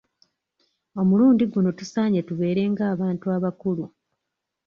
Omulundi 1.01 1.43
guno 1.53 1.69
tusaanye 1.79 2.21
tubeera 2.27 2.63
nga 2.71 2.83
abantu 2.93 3.25
abakulu. 3.35 3.85